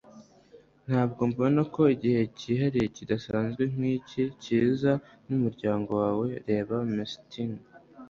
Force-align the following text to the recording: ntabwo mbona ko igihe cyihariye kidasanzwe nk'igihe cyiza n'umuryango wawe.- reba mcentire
ntabwo 0.87 1.21
mbona 1.31 1.61
ko 1.73 1.81
igihe 1.95 2.21
cyihariye 2.37 2.87
kidasanzwe 2.97 3.61
nk'igihe 3.73 4.27
cyiza 4.43 4.91
n'umuryango 5.27 5.91
wawe.- 6.01 6.27
reba 6.47 6.75
mcentire 6.95 7.57